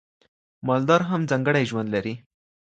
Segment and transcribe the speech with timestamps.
[0.67, 2.13] مالدار هم ځانګړی ژوند لري.